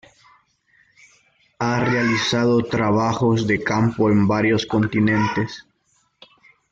[1.59, 5.67] Ha realizado trabajos de campo en varios continentes.